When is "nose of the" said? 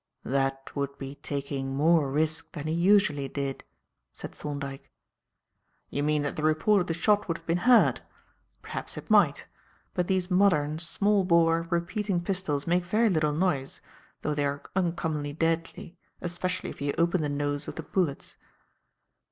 17.29-17.83